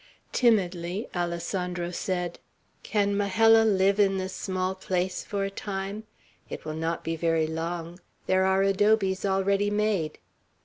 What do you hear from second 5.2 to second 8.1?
for a time? It will not be very long;